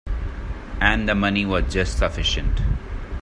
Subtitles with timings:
[0.79, 2.59] And the money was just sufficient.